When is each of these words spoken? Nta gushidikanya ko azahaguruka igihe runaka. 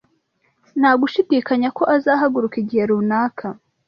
Nta 0.79 0.91
gushidikanya 1.01 1.69
ko 1.77 1.83
azahaguruka 1.95 2.55
igihe 2.63 2.83
runaka. 2.89 3.45